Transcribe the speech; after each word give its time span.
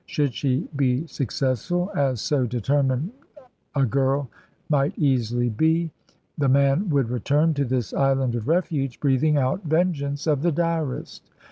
Should 0.07 0.33
she 0.33 0.67
be 0.75 1.05
successful, 1.05 1.91
as 1.95 2.21
so 2.21 2.47
determined 2.47 3.11
girl 3.91 4.31
might 4.67 4.97
easily 4.97 5.49
be, 5.49 5.91
the 6.39 6.49
man 6.49 6.89
would 6.89 7.11
return 7.11 7.53
to 7.53 7.65
this 7.65 7.93
Island 7.93 8.33
of 8.33 8.47
Refuge 8.47 8.99
breathing 8.99 9.37
out 9.37 9.63
vengeance 9.63 10.25
of 10.25 10.41
the 10.41 10.51
direst. 10.51 11.29